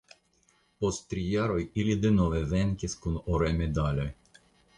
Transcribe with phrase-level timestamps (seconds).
[0.85, 4.09] Post tri jaroj ili denove venkis kun oraj medaloj.